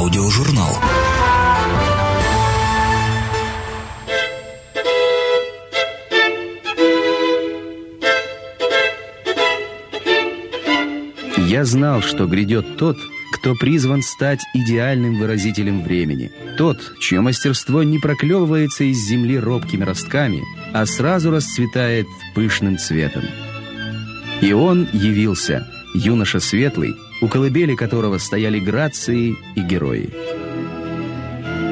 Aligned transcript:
Аудиожурнал. 0.00 0.78
Я 11.36 11.66
знал, 11.66 12.00
что 12.00 12.24
грядет 12.24 12.78
тот, 12.78 12.96
кто 13.34 13.54
призван 13.54 14.00
стать 14.00 14.40
идеальным 14.54 15.18
выразителем 15.18 15.82
времени. 15.82 16.32
Тот, 16.56 16.78
чье 16.98 17.20
мастерство 17.20 17.82
не 17.82 17.98
проклевывается 17.98 18.84
из 18.84 19.06
земли 19.06 19.38
робкими 19.38 19.84
ростками, 19.84 20.42
а 20.72 20.86
сразу 20.86 21.30
расцветает 21.30 22.06
пышным 22.34 22.78
цветом. 22.78 23.24
И 24.40 24.54
он 24.54 24.88
явился, 24.94 25.68
юноша 25.92 26.40
светлый, 26.40 26.94
у 27.20 27.28
колыбели 27.28 27.74
которого 27.74 28.18
стояли 28.18 28.58
грации 28.58 29.36
и 29.54 29.60
герои. 29.60 30.10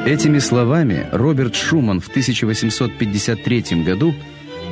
Этими 0.07 0.39
словами 0.39 1.07
Роберт 1.13 1.55
Шуман 1.55 2.01
в 2.01 2.09
1853 2.09 3.85
году 3.85 4.15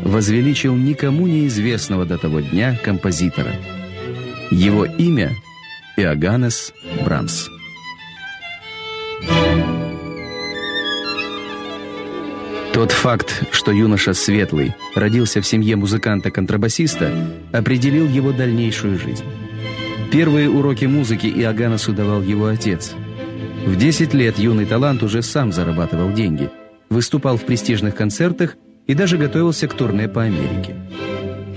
возвеличил 0.03 0.75
никому 0.75 1.27
неизвестного 1.27 2.07
до 2.07 2.17
того 2.19 2.41
дня 2.41 2.79
композитора. 2.83 3.53
Его 4.51 4.85
имя– 4.85 5.33
Иоганнес 5.97 6.73
Брамс. 7.05 7.49
Тот 12.73 12.93
факт, 12.93 13.45
что 13.53 13.73
юноша 13.73 14.13
Светлый 14.13 14.75
родился 14.95 15.41
в 15.41 15.47
семье 15.47 15.77
музыканта-контрабасиста, 15.77 17.11
определил 17.51 18.07
его 18.07 18.33
дальнейшую 18.33 18.99
жизнь. 18.99 19.25
Первые 20.11 20.49
уроки 20.49 20.85
музыки 20.85 21.27
Иоганнесу 21.27 21.93
давал 21.93 22.23
его 22.23 22.47
отец. 22.47 22.95
В 23.67 23.77
10 23.77 24.15
лет 24.15 24.39
юный 24.39 24.65
талант 24.65 25.03
уже 25.03 25.23
сам 25.23 25.53
зарабатывал 25.53 26.13
деньги, 26.13 26.51
выступал 26.89 27.37
в 27.37 27.45
престижных 27.45 27.95
концертах 27.97 28.57
и 28.87 28.95
даже 28.95 29.19
готовился 29.19 29.67
к 29.67 29.75
турне 29.75 30.09
по 30.09 30.23
Америке. 30.23 30.77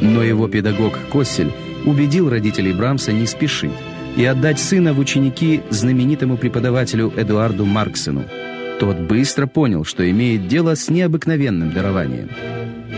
Но 0.02 0.23
его 0.23 0.47
педагог 0.47 0.97
Коссель 1.11 1.52
убедил 1.86 2.30
родителей 2.30 2.73
Брамса 2.73 3.11
не 3.11 3.28
спешить 3.28 3.72
и 4.17 4.25
отдать 4.25 4.59
сына 4.59 4.94
в 4.94 5.00
ученики 5.00 5.61
знаменитому 5.69 6.38
преподавателю 6.38 7.13
Эдуарду 7.16 7.66
Марксену. 7.66 8.25
Тот 8.80 8.97
быстро 8.97 9.45
понял, 9.45 9.86
что 9.86 10.09
имеет 10.09 10.47
дело 10.47 10.75
с 10.75 10.89
необыкновенным 10.89 11.72
дарованием. 11.72 12.30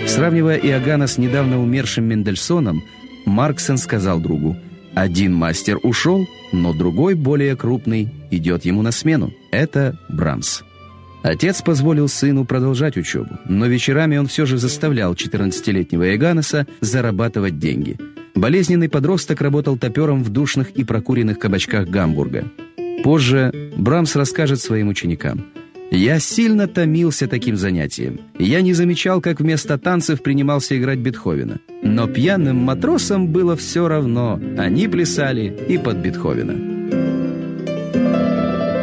Сравнивая 0.07 0.57
Иоганна 0.57 1.07
с 1.07 1.17
недавно 1.17 1.61
умершим 1.61 2.05
Мендельсоном, 2.05 2.83
Марксен 3.25 3.77
сказал 3.77 4.19
другу, 4.19 4.57
«Один 4.93 5.33
мастер 5.33 5.79
ушел, 5.83 6.27
но 6.51 6.73
другой, 6.73 7.15
более 7.15 7.55
крупный, 7.55 8.09
идет 8.29 8.65
ему 8.65 8.81
на 8.81 8.91
смену. 8.91 9.31
Это 9.51 9.97
Брамс». 10.09 10.61
Отец 11.23 11.61
позволил 11.61 12.07
сыну 12.07 12.45
продолжать 12.45 12.97
учебу, 12.97 13.37
но 13.45 13.67
вечерами 13.67 14.17
он 14.17 14.27
все 14.27 14.45
же 14.45 14.57
заставлял 14.57 15.13
14-летнего 15.13 16.11
Иоганнеса 16.11 16.65
зарабатывать 16.81 17.59
деньги– 17.59 17.97
Болезненный 18.35 18.89
подросток 18.89 19.41
работал 19.41 19.77
топером 19.77 20.23
в 20.23 20.29
душных 20.29 20.71
и 20.71 20.83
прокуренных 20.83 21.37
кабачках 21.37 21.87
Гамбурга. 21.87 22.45
Позже 23.03 23.71
Брамс 23.75 24.15
расскажет 24.15 24.61
своим 24.61 24.87
ученикам. 24.87 25.45
«Я 25.91 26.19
сильно 26.19 26.67
томился 26.67 27.27
таким 27.27 27.57
занятием. 27.57 28.21
Я 28.39 28.61
не 28.61 28.73
замечал, 28.73 29.19
как 29.21 29.41
вместо 29.41 29.77
танцев 29.77 30.23
принимался 30.23 30.77
играть 30.77 30.99
Бетховена. 30.99 31.59
Но 31.83 32.07
пьяным 32.07 32.55
матросам 32.55 33.27
было 33.27 33.55
все 33.57 33.87
равно. 33.87 34.39
Они 34.57 34.87
плясали 34.87 35.53
и 35.67 35.77
под 35.77 35.97
Бетховена». 35.97 36.53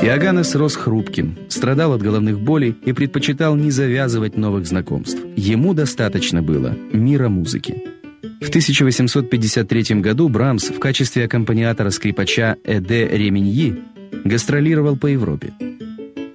Иоганнес 0.00 0.54
рос 0.54 0.76
хрупким, 0.76 1.36
страдал 1.48 1.92
от 1.92 2.02
головных 2.02 2.38
болей 2.40 2.76
и 2.84 2.92
предпочитал 2.92 3.56
не 3.56 3.70
завязывать 3.70 4.36
новых 4.36 4.66
знакомств. 4.66 5.18
Ему 5.34 5.74
достаточно 5.74 6.40
было 6.40 6.76
мира 6.92 7.28
музыки. 7.28 7.82
В 8.40 8.48
1853 8.48 10.00
году 10.00 10.28
Брамс 10.28 10.68
в 10.68 10.78
качестве 10.78 11.24
аккомпаниатора-скрипача 11.24 12.56
Эде 12.64 13.08
Реминьи 13.08 13.82
гастролировал 14.24 14.96
по 14.96 15.08
Европе. 15.08 15.52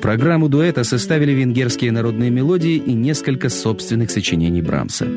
Программу 0.03 0.49
дуэта 0.49 0.83
составили 0.83 1.31
венгерские 1.31 1.93
народные 1.93 2.29
мелодии 2.29 2.75
и 2.75 2.93
несколько 2.93 3.47
собственных 3.47 4.11
сочинений 4.11 4.61
Брамса. 4.61 5.07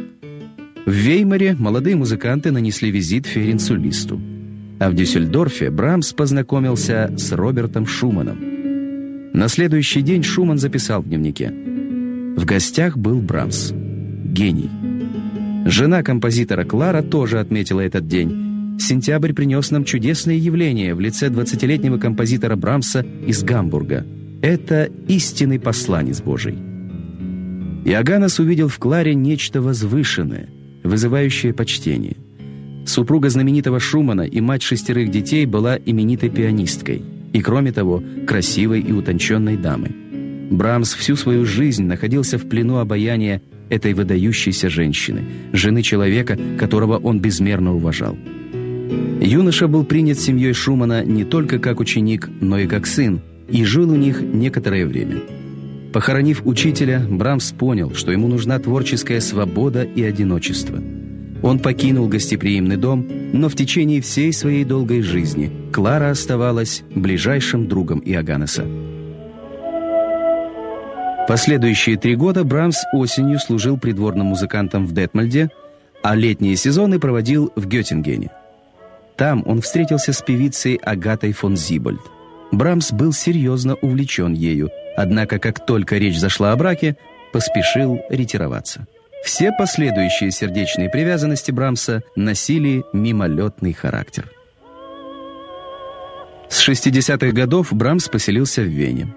В 0.87 0.93
Веймаре 0.93 1.57
молодые 1.59 1.97
музыканты 1.97 2.53
нанесли 2.53 2.93
визит 2.93 3.27
Ференцу 3.27 3.75
Листу. 3.75 4.21
А 4.79 4.89
в 4.89 4.95
Дюссельдорфе 4.95 5.71
Брамс 5.71 6.13
познакомился 6.13 7.13
с 7.19 7.33
Робертом 7.33 7.85
Шуманом. 7.85 8.39
На 9.33 9.49
следующий 9.49 10.03
день 10.03 10.23
Шуман 10.23 10.59
записал 10.59 11.03
в 11.03 11.09
дневнике. 11.09 11.53
В 12.37 12.45
гостях 12.45 12.97
был 12.97 13.21
Брамс. 13.21 13.73
Гений. 13.73 14.71
Жена 15.65 16.05
композитора 16.05 16.65
Клара 16.65 17.03
тоже 17.03 17.41
отметила 17.41 17.81
этот 17.81 18.07
день. 18.07 18.79
Сентябрь 18.79 19.33
принес 19.33 19.73
нам 19.73 19.83
чудесное 19.83 20.37
явление 20.37 20.95
в 20.95 21.01
лице 21.01 21.27
20-летнего 21.27 21.99
композитора 21.99 22.55
Брамса 22.55 23.05
из 23.27 23.43
Гамбурга. 23.43 24.07
Это 24.47 24.89
истинный 25.09 25.59
посланец 25.59 26.21
Божий. 26.21 26.55
Иоганнес 27.85 28.39
увидел 28.39 28.69
в 28.69 28.79
Кларе 28.79 29.13
нечто 29.13 29.61
возвышенное, 29.61 30.49
вызывающее 30.85 31.53
почтение. 31.53 32.17
Супруга 32.87 33.29
знаменитого 33.29 33.81
Шумана 33.81 34.21
и 34.21 34.41
мать 34.41 34.63
шестерых 34.63 35.11
детей 35.11 35.47
была 35.47 35.77
именитой 35.85 36.31
пианисткой 36.31 37.03
и, 37.33 37.43
кроме 37.43 37.73
того, 37.73 38.05
красивой 38.25 38.83
и 38.83 38.93
утонченной 38.93 39.57
дамой. 39.57 39.91
Брамс 40.49 40.95
всю 40.95 41.17
свою 41.17 41.45
жизнь 41.45 41.83
находился 41.83 42.39
в 42.39 42.49
плену 42.49 42.77
обаяния 42.77 43.43
этой 43.69 43.95
выдающейся 43.95 44.71
женщины, 44.71 45.25
жены 45.55 45.83
человека, 45.83 46.39
которого 46.57 46.99
он 46.99 47.19
безмерно 47.19 47.75
уважал. 47.75 48.17
Юноша 49.21 49.67
был 49.67 49.85
принят 49.85 50.21
семьей 50.21 50.53
Шумана 50.53 51.05
не 51.05 51.25
только 51.25 51.59
как 51.59 51.81
ученик, 51.81 52.31
но 52.41 52.61
и 52.61 52.69
как 52.69 52.87
сын, 52.87 53.21
и 53.49 53.65
жил 53.65 53.91
у 53.91 53.97
них 53.97 54.21
некоторое 54.21 54.87
время. 54.87 55.21
Похоронив 55.93 56.43
учителя, 56.45 57.01
Брамс 57.09 57.53
понял, 57.53 57.95
что 57.95 58.13
ему 58.13 58.29
нужна 58.29 58.59
творческая 58.59 59.21
свобода 59.21 59.83
и 59.83 60.03
одиночество. 60.03 60.79
Он 61.43 61.59
покинул 61.59 62.09
гостеприимный 62.09 62.77
дом, 62.77 63.07
но 63.33 63.49
в 63.49 63.55
течение 63.55 64.01
всей 64.01 64.33
своей 64.33 64.65
долгой 64.65 65.03
жизни 65.03 65.51
Клара 65.73 66.11
оставалась 66.11 66.83
ближайшим 66.95 67.69
другом 67.69 68.01
Иоганнеса. 68.01 68.67
Последующие 71.29 71.97
три 71.97 72.15
года 72.15 72.45
Брамс 72.45 72.79
осенью 72.93 73.39
служил 73.39 73.79
придворным 73.79 74.27
музыкантом 74.27 74.87
в 74.87 74.93
Детмальде, 74.93 75.51
а 76.03 76.15
летние 76.15 76.57
сезоны 76.57 77.01
проводил 77.01 77.53
в 77.57 77.67
Геттингене. 77.67 78.31
Там 79.17 79.43
он 79.47 79.61
встретился 79.61 80.13
с 80.13 80.23
певицей 80.23 80.75
Агатой 80.77 81.33
фон 81.33 81.57
Зибольд. 81.57 82.01
Брамс 82.53 82.93
был 82.93 83.13
серьезно 83.13 83.75
увлечен 83.75 84.33
ею, 84.33 84.71
однако 84.97 85.39
как 85.39 85.65
только 85.65 85.97
речь 85.97 86.19
зашла 86.19 86.53
о 86.53 86.57
браке, 86.57 86.97
поспешил 87.33 88.01
ретироваться. 88.09 88.87
Все 89.25 89.51
последующие 89.53 90.31
сердечные 90.31 90.89
привязанности 90.89 91.51
Брамса 91.51 92.03
носили 92.15 92.85
мимолетный 92.93 93.73
характер. 93.73 94.31
С 96.49 96.67
60-х 96.69 97.33
годов 97.33 97.73
Брамс 97.73 98.09
поселился 98.09 98.63
в 98.63 98.67
Вене. 98.67 99.15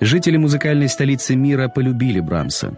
Жители 0.00 0.36
музыкальной 0.36 0.88
столицы 0.88 1.36
мира 1.36 1.68
полюбили 1.68 2.18
Брамса. 2.18 2.76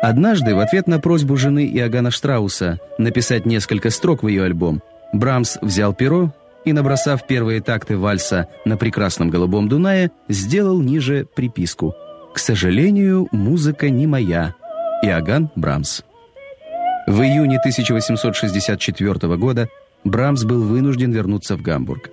Однажды, 0.00 0.54
в 0.54 0.60
ответ 0.60 0.86
на 0.88 0.98
просьбу 0.98 1.36
жены 1.36 1.66
Иоганна 1.66 2.10
Штрауса 2.10 2.80
написать 2.96 3.44
несколько 3.44 3.90
строк 3.90 4.22
в 4.22 4.28
ее 4.28 4.44
альбом, 4.44 4.82
Брамс 5.12 5.58
взял 5.60 5.92
перо 5.92 6.32
и, 6.64 6.72
набросав 6.72 7.26
первые 7.26 7.60
такты 7.60 7.96
вальса 7.96 8.48
на 8.64 8.76
прекрасном 8.76 9.30
голубом 9.30 9.68
Дунае, 9.68 10.10
сделал 10.28 10.80
ниже 10.80 11.26
приписку 11.34 11.94
«К 12.34 12.38
сожалению, 12.38 13.28
музыка 13.32 13.90
не 13.90 14.06
моя. 14.06 14.54
Иоганн 15.02 15.50
Брамс». 15.56 16.02
В 17.06 17.20
июне 17.20 17.58
1864 17.58 19.36
года 19.36 19.68
Брамс 20.04 20.44
был 20.44 20.62
вынужден 20.62 21.12
вернуться 21.12 21.56
в 21.56 21.62
Гамбург. 21.62 22.10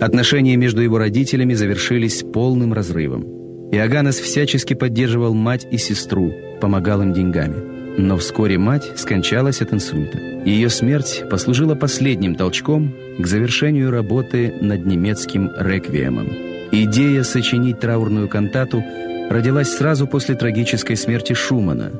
Отношения 0.00 0.56
между 0.56 0.80
его 0.80 0.98
родителями 0.98 1.54
завершились 1.54 2.22
полным 2.22 2.72
разрывом. 2.72 3.24
Иоганнес 3.72 4.18
всячески 4.18 4.74
поддерживал 4.74 5.34
мать 5.34 5.66
и 5.70 5.76
сестру, 5.76 6.32
помогал 6.60 7.02
им 7.02 7.12
деньгами. 7.12 7.77
Но 7.98 8.16
вскоре 8.16 8.58
мать 8.58 8.92
скончалась 8.94 9.60
от 9.60 9.74
инсульта. 9.74 10.18
Ее 10.44 10.70
смерть 10.70 11.24
послужила 11.28 11.74
последним 11.74 12.36
толчком 12.36 12.94
к 13.18 13.26
завершению 13.26 13.90
работы 13.90 14.54
над 14.60 14.86
немецким 14.86 15.50
реквиемом. 15.58 16.28
Идея 16.70 17.24
сочинить 17.24 17.80
траурную 17.80 18.28
кантату 18.28 18.84
родилась 19.28 19.76
сразу 19.76 20.06
после 20.06 20.36
трагической 20.36 20.96
смерти 20.96 21.32
Шумана. 21.32 21.90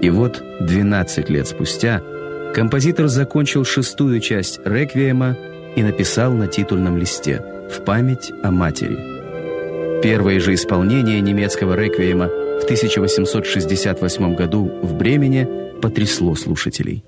И 0.00 0.08
вот 0.08 0.40
12 0.60 1.28
лет 1.30 1.48
спустя 1.48 2.00
композитор 2.54 3.08
закончил 3.08 3.64
шестую 3.64 4.20
часть 4.20 4.60
реквиема 4.64 5.36
и 5.74 5.82
написал 5.82 6.32
на 6.32 6.46
титульном 6.46 6.96
листе 6.96 7.42
«В 7.72 7.84
память 7.84 8.30
о 8.44 8.52
матери». 8.52 10.00
Первое 10.00 10.38
же 10.38 10.54
исполнение 10.54 11.20
немецкого 11.20 11.74
реквиема 11.74 12.30
в 12.64 12.66
1868 12.66 14.34
году 14.34 14.72
в 14.82 14.94
Бремене 14.94 15.46
потрясло 15.82 16.34
слушателей. 16.34 17.04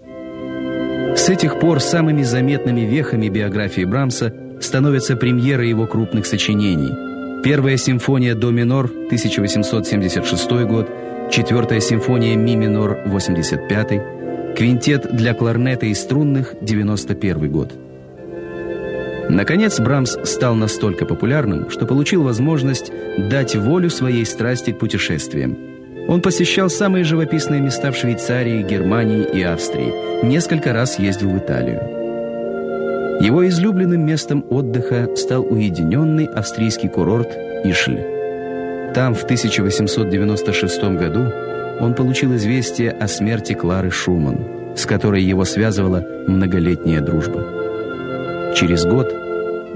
С 1.16 1.30
этих 1.30 1.58
пор 1.58 1.80
самыми 1.80 2.24
заметными 2.24 2.82
вехами 2.82 3.30
биографии 3.30 3.84
Брамса 3.84 4.34
становятся 4.60 5.16
премьеры 5.16 5.64
его 5.64 5.86
крупных 5.86 6.26
сочинений. 6.26 7.42
Первая 7.42 7.78
симфония 7.78 8.34
«До 8.34 8.50
минор» 8.50 8.84
1876 8.84 10.50
год, 10.66 10.90
четвертая 11.30 11.80
симфония 11.80 12.36
«Ми 12.36 12.54
минор» 12.54 12.98
85 13.06 14.56
квинтет 14.56 15.16
для 15.16 15.32
кларнета 15.32 15.86
и 15.86 15.94
струнных 15.94 16.54
91 16.60 17.50
год. 17.50 17.72
Наконец, 19.28 19.81
Брамс 19.81 20.17
стал 20.25 20.55
настолько 20.55 21.05
популярным, 21.05 21.69
что 21.70 21.87
получил 21.87 22.23
возможность 22.23 22.93
дать 23.19 23.56
волю 23.56 23.90
своей 23.90 24.25
страсти 24.25 24.73
к 24.73 24.78
путешествиям. 24.78 25.56
Он 26.08 26.20
посещал 26.20 26.70
самые 26.70 27.05
живописные 27.05 27.61
места 27.61 27.90
в 27.90 27.96
Швейцарии, 27.96 28.62
Германии 28.62 29.25
и 29.25 29.43
Австрии. 29.43 30.25
Несколько 30.25 30.73
раз 30.73 30.99
ездил 30.99 31.31
в 31.31 31.38
Италию. 31.38 31.81
Его 33.20 33.46
излюбленным 33.49 34.06
местом 34.06 34.44
отдыха 34.50 35.08
стал 35.17 35.43
уединенный 35.43 36.26
австрийский 36.26 36.88
курорт 36.88 37.31
Ишль. 37.64 38.00
Там 38.94 39.14
в 39.14 39.25
1896 39.25 40.82
году 40.96 41.32
он 41.81 41.94
получил 41.94 42.37
известие 42.37 42.93
о 42.93 43.08
смерти 43.08 43.55
Клары 43.55 43.90
Шуман, 43.90 44.76
с 44.76 44.87
которой 44.87 45.23
его 45.23 45.44
связывала 45.44 46.05
многолетняя 46.28 47.00
дружба. 47.00 47.65
Через 48.56 48.86
год 48.86 49.14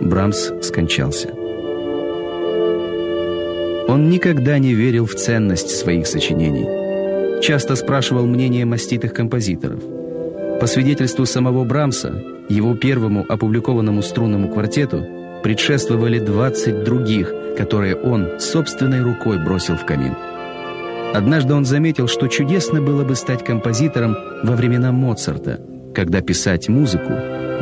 Брамс 0.01 0.53
скончался. 0.63 1.29
Он 3.89 4.09
никогда 4.09 4.59
не 4.59 4.73
верил 4.73 5.05
в 5.05 5.15
ценность 5.17 5.69
своих 5.69 6.07
сочинений. 6.07 7.43
Часто 7.43 7.77
спрашивал 7.77 8.25
мнение 8.25 8.65
маститых 8.65 9.13
композиторов. 9.13 9.81
По 10.61 10.67
свидетельству 10.67 11.27
самого 11.27 11.65
Брамса, 11.65 12.25
его 12.49 12.75
первому 12.75 13.27
опубликованному 13.29 14.01
струнному 14.01 14.49
квартету 14.49 15.05
предшествовали 15.43 16.19
20 16.19 16.83
других, 16.83 17.35
которые 17.59 17.97
он 17.97 18.41
собственной 18.41 19.03
рукой 19.03 19.45
бросил 19.45 19.77
в 19.77 19.85
камин. 19.85 20.15
Однажды 21.13 21.53
он 21.53 21.67
заметил, 21.67 22.09
что 22.09 22.29
чудесно 22.29 22.81
было 22.81 23.05
бы 23.05 23.15
стать 23.15 23.45
композитором 23.45 24.17
во 24.43 24.57
времена 24.57 24.91
Моцарта, 24.91 25.61
когда 25.95 26.23
писать 26.23 26.71
музыку 26.71 27.13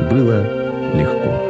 было 0.09 0.58
легко. 0.93 1.48